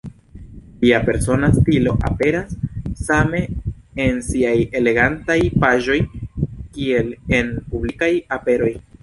Lia 0.83 0.99
persona 1.09 1.49
stilo 1.57 1.91
aperas 2.09 2.55
same 3.09 3.41
en 4.07 4.17
siaj 4.31 4.55
elegantaj 4.81 5.39
paĝoj 5.67 5.99
kiel 6.09 7.15
en 7.43 7.55
publikaj 7.71 8.13
aperoj. 8.41 8.75